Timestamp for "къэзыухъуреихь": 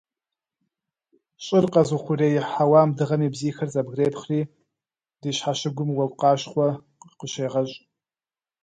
1.73-2.49